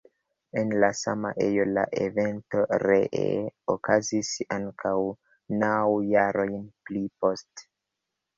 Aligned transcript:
En 0.59 0.69
la 0.83 0.87
sama 0.99 1.33
ejo 1.47 1.65
la 1.73 1.83
evento 2.05 2.63
ree 2.83 3.27
okazis 3.75 4.33
ankaŭ 4.57 4.95
naŭ 5.61 5.77
jarojn 6.15 6.59
pli 6.89 7.05
poste. 7.27 7.69